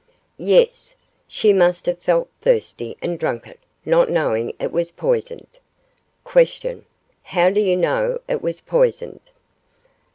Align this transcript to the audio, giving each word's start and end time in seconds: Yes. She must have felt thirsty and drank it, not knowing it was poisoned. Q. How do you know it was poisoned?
Yes. 0.39 0.95
She 1.27 1.53
must 1.53 1.85
have 1.85 1.99
felt 1.99 2.27
thirsty 2.41 2.97
and 3.03 3.19
drank 3.19 3.45
it, 3.45 3.59
not 3.85 4.09
knowing 4.09 4.55
it 4.59 4.71
was 4.71 4.89
poisoned. 4.89 5.59
Q. 6.25 6.85
How 7.21 7.51
do 7.51 7.59
you 7.59 7.77
know 7.77 8.19
it 8.27 8.41
was 8.41 8.61
poisoned? 8.61 9.21